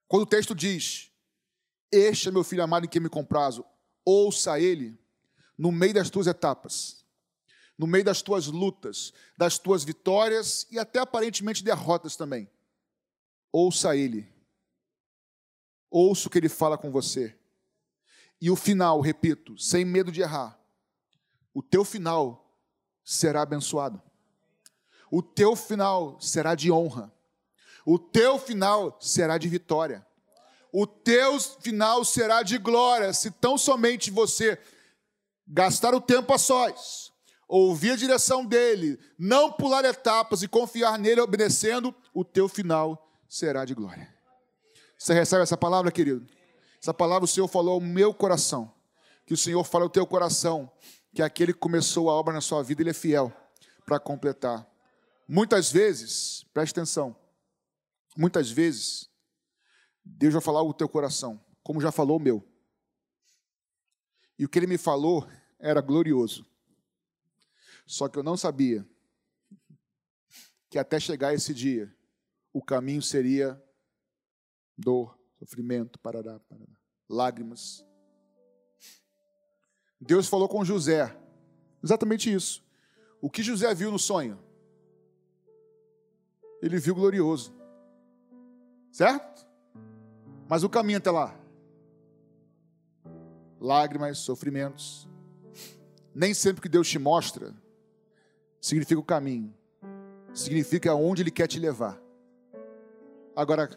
[0.05, 1.13] Quando o texto diz:
[1.89, 3.63] Este é meu filho amado em quem me comprazo,
[4.03, 4.99] ouça ele
[5.57, 7.05] no meio das tuas etapas,
[7.77, 12.51] no meio das tuas lutas, das tuas vitórias e até aparentemente derrotas também.
[13.51, 14.27] Ouça ele.
[15.89, 17.35] Ouça o que ele fala com você.
[18.39, 20.59] E o final, repito, sem medo de errar,
[21.53, 22.57] o teu final
[23.03, 24.01] será abençoado.
[25.11, 27.13] O teu final será de honra.
[27.85, 30.05] O teu final será de vitória.
[30.71, 34.57] O teu final será de glória, se tão somente você
[35.45, 37.11] gastar o tempo a sós,
[37.45, 43.63] ouvir a direção dele, não pular etapas e confiar nele obedecendo, o teu final será
[43.63, 44.13] de glória.
[44.97, 46.27] Você recebe essa palavra, querido?
[46.81, 48.71] Essa palavra o Senhor falou ao meu coração.
[49.25, 50.69] Que o Senhor fala ao teu coração
[51.15, 53.31] que aquele que começou a obra na sua vida, ele é fiel
[53.85, 54.69] para completar.
[55.25, 57.15] Muitas vezes, preste atenção,
[58.17, 59.09] muitas vezes,
[60.03, 62.45] Deus vai falar o teu coração, como já falou o meu.
[64.37, 65.25] E o que ele me falou
[65.57, 66.45] era glorioso.
[67.85, 68.85] Só que eu não sabia
[70.69, 71.93] que até chegar esse dia,
[72.53, 73.61] o caminho seria
[74.77, 76.77] dor, sofrimento, parará, parará,
[77.09, 77.85] lágrimas.
[79.99, 81.15] Deus falou com José,
[81.83, 82.63] exatamente isso.
[83.21, 84.39] O que José viu no sonho?
[86.61, 87.53] ele viu glorioso.
[88.91, 89.47] Certo?
[90.47, 91.35] Mas o caminho até lá.
[93.59, 95.07] Lágrimas, sofrimentos.
[96.13, 97.55] Nem sempre que Deus te mostra
[98.59, 99.53] significa o caminho.
[100.33, 101.99] Significa aonde Ele quer te levar.
[103.35, 103.69] Agora,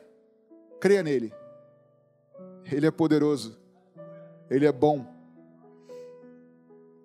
[0.80, 1.32] creia nele.
[2.70, 3.58] Ele é poderoso.
[4.50, 5.06] Ele é bom.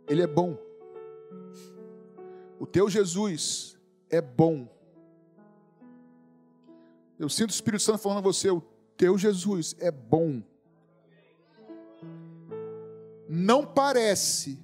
[0.07, 0.57] Ele é bom.
[2.59, 3.77] O teu Jesus
[4.09, 4.67] é bom.
[7.17, 8.61] Eu sinto o Espírito Santo falando a você: o
[8.97, 10.41] teu Jesus é bom.
[13.27, 14.59] Não parece.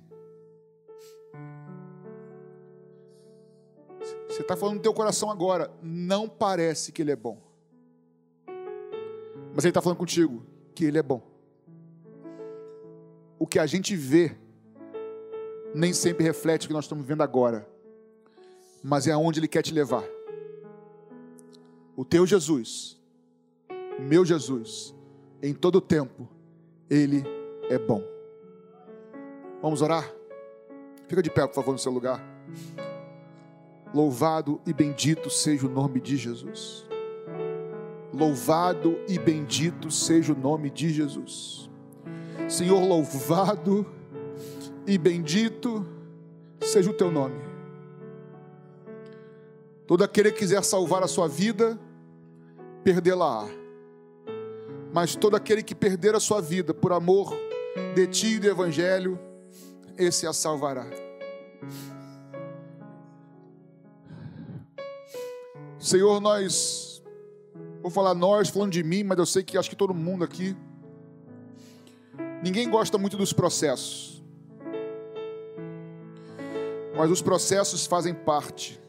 [4.27, 5.71] Você está falando no teu coração agora.
[5.81, 7.44] Não parece que Ele é bom.
[9.55, 10.43] Mas Ele está falando contigo
[10.75, 11.23] que Ele é bom.
[13.39, 14.35] O que a gente vê
[15.73, 17.67] nem sempre reflete o que nós estamos vendo agora.
[18.83, 20.03] Mas é aonde Ele quer te levar
[21.95, 22.99] o teu Jesus,
[23.97, 24.93] o meu Jesus,
[25.41, 26.27] em todo tempo,
[26.89, 27.23] Ele
[27.69, 28.03] é bom.
[29.61, 30.13] Vamos orar?
[31.07, 32.21] Fica de pé, por favor, no seu lugar.
[33.93, 36.85] Louvado e bendito seja o nome de Jesus.
[38.15, 41.69] Louvado e bendito seja o nome de Jesus.
[42.47, 43.85] Senhor, louvado
[44.87, 45.85] e bendito
[46.61, 47.35] seja o teu nome.
[49.85, 51.79] Todo aquele que quiser salvar a sua vida,
[52.83, 53.47] perdê-la-á.
[54.93, 57.35] Mas todo aquele que perder a sua vida por amor
[57.93, 59.19] de ti e do Evangelho,
[59.97, 60.85] esse a salvará.
[65.77, 66.94] Senhor, nós,
[67.85, 70.57] vou falar nós, falando de mim, mas eu sei que acho que todo mundo aqui,
[72.41, 74.23] ninguém gosta muito dos processos,
[76.97, 78.81] mas os processos fazem parte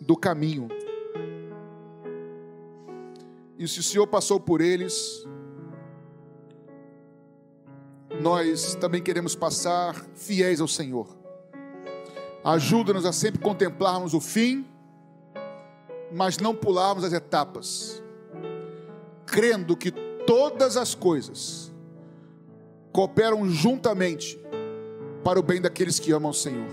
[0.00, 0.68] do caminho.
[3.58, 5.26] E se o Senhor passou por eles,
[8.20, 11.08] nós também queremos passar fiéis ao Senhor.
[12.44, 14.64] Ajuda-nos a sempre contemplarmos o fim,
[16.12, 18.03] mas não pularmos as etapas,
[19.34, 21.74] crendo que todas as coisas
[22.92, 24.38] cooperam juntamente
[25.24, 26.70] para o bem daqueles que amam o Senhor.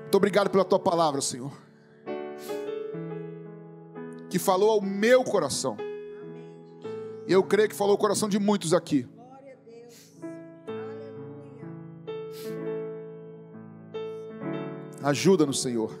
[0.00, 1.52] Muito obrigado pela tua palavra, Senhor
[4.28, 5.76] que falou ao meu coração.
[7.26, 9.06] E eu creio que falou o coração de muitos aqui.
[15.02, 15.92] Ajuda-nos, Senhor.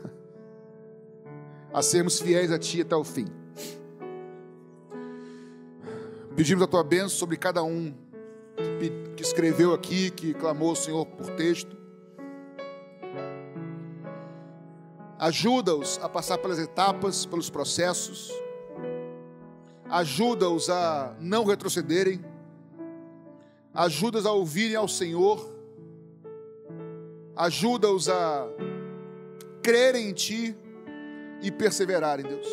[1.72, 3.26] a sermos fiéis a Ti até o fim.
[6.38, 7.92] Pedimos a Tua bênção sobre cada um
[9.16, 11.76] que escreveu aqui, que clamou ao Senhor por texto.
[15.18, 18.32] Ajuda-os a passar pelas etapas, pelos processos.
[19.90, 22.24] Ajuda-os a não retrocederem.
[23.74, 25.44] Ajuda-os a ouvirem ao Senhor.
[27.34, 28.48] Ajuda-os a
[29.60, 30.56] crerem em Ti
[31.42, 32.46] e perseverarem, Deus.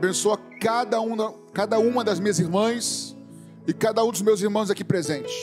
[0.00, 3.14] Abençoa cada uma, cada uma das minhas irmãs
[3.66, 5.34] e cada um dos meus irmãos aqui presentes.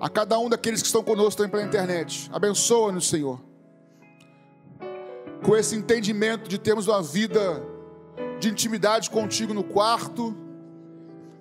[0.00, 2.28] A cada um daqueles que estão conosco também pela internet.
[2.32, 3.40] Abençoa-nos, Senhor.
[5.44, 7.62] Com esse entendimento de termos uma vida
[8.40, 10.36] de intimidade contigo no quarto,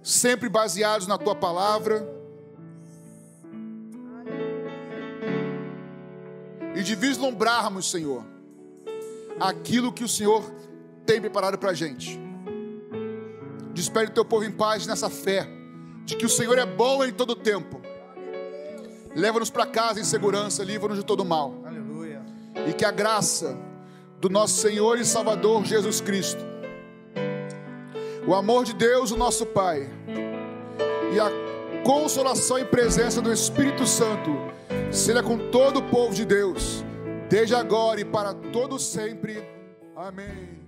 [0.04, 2.08] sempre baseados na tua palavra.
[6.76, 8.24] E de vislumbrarmos, Senhor,
[9.40, 10.61] aquilo que o Senhor
[11.06, 12.20] tem preparado para a gente.
[13.74, 15.48] Despede o teu povo em paz nessa fé,
[16.06, 17.82] de que o Senhor é bom em todo tempo.
[19.16, 21.54] Leva-nos para casa em segurança, livra-nos de todo mal.
[21.66, 22.22] Aleluia.
[22.68, 23.58] E que a graça
[24.20, 26.46] do nosso Senhor e Salvador Jesus Cristo,
[28.28, 29.90] o amor de Deus, o nosso Pai,
[31.14, 31.30] e a
[31.84, 34.32] consolação e presença do Espírito Santo,
[34.92, 36.86] seja com todo o povo de Deus,
[37.30, 39.44] desde agora e para todo sempre.
[39.96, 40.61] Amém.